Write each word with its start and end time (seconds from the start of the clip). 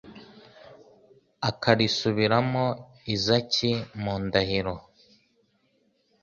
akarisubiriramo 1.49 2.65
Izaki 3.15 3.71
mu 4.01 4.13
ndahiro 4.25 4.75